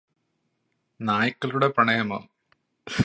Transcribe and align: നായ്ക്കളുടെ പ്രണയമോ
നായ്ക്കളുടെ 0.99 1.67
പ്രണയമോ 1.67 2.19